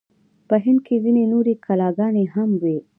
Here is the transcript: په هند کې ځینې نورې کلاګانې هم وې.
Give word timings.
په 0.47 0.55
هند 0.63 0.79
کې 0.85 0.95
ځینې 1.03 1.23
نورې 1.33 1.53
کلاګانې 1.65 2.25
هم 2.33 2.49
وې. 2.61 2.77